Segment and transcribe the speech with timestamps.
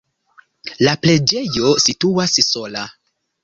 [0.87, 2.87] La preĝejo situas sola.